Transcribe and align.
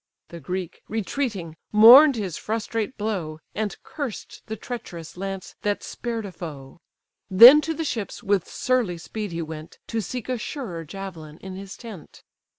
The 0.29 0.39
Greek, 0.39 0.81
retreating, 0.87 1.57
mourn'd 1.71 2.15
his 2.15 2.35
frustrate 2.35 2.97
blow, 2.97 3.37
And 3.53 3.75
cursed 3.83 4.41
the 4.47 4.55
treacherous 4.55 5.15
lance 5.15 5.53
that 5.61 5.83
spared 5.83 6.25
a 6.25 6.31
foe; 6.31 6.79
Then 7.29 7.61
to 7.61 7.75
the 7.75 7.83
ships 7.85 8.23
with 8.23 8.47
surly 8.49 8.97
speed 8.97 9.31
he 9.31 9.43
went, 9.43 9.77
To 9.89 10.01
seek 10.01 10.27
a 10.27 10.39
surer 10.39 10.85
javelin 10.85 11.37
in 11.37 11.55
his 11.55 11.77
tent. 11.77 12.23